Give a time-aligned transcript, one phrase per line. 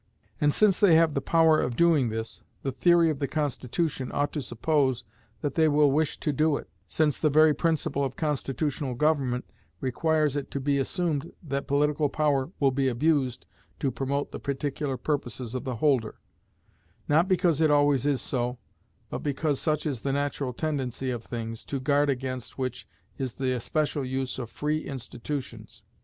[0.41, 4.33] And since they have the power of doing this, the theory of the Constitution ought
[4.33, 5.03] to suppose
[5.41, 9.45] that they will wish to do it, since the very principle of constitutional government
[9.79, 13.45] requires it to be assumed that political power will be abused
[13.77, 16.19] to promote the particular purposes of the holder;
[17.07, 18.57] not because it always is so,
[19.11, 22.87] but because such is the natural tendency of things, to guard against which
[23.19, 25.83] is the especial use of free institutions.